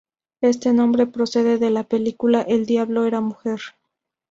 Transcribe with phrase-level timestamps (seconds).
[0.41, 3.59] Este nombre procede de la película "El Diablo era mujer".